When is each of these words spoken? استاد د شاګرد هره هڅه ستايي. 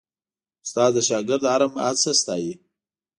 استاد 0.63 0.91
د 0.95 0.97
شاګرد 1.07 1.43
هره 1.53 1.67
هڅه 1.85 2.11
ستايي. 2.21 2.53